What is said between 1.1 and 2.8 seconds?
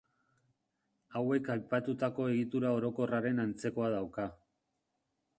Hauek aipatutako egitura